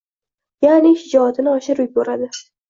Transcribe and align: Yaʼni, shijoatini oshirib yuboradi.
Yaʼni, 0.65 0.93
shijoatini 1.01 1.53
oshirib 1.59 1.93
yuboradi. 1.93 2.33